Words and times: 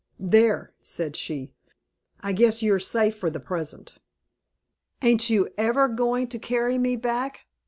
"There," 0.17 0.73
said 0.81 1.15
she, 1.15 1.53
"I 2.21 2.33
guess 2.33 2.63
you're 2.63 2.79
safe 2.79 3.15
for 3.15 3.29
the 3.29 3.39
present." 3.39 3.99
"Ain't 5.03 5.29
you 5.29 5.49
ever 5.59 5.87
going 5.87 6.27
to 6.29 6.39
carry 6.39 6.79
me 6.79 6.95
back?" 6.95 7.45